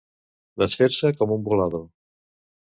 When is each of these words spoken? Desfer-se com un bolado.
Desfer-se 0.61 1.11
com 1.19 1.35
un 1.37 1.45
bolado. 1.51 1.83